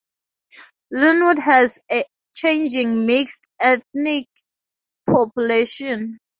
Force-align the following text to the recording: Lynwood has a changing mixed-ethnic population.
Lynwood 0.91 1.37
has 1.37 1.79
a 1.91 2.03
changing 2.33 3.05
mixed-ethnic 3.05 4.27
population. 5.07 6.17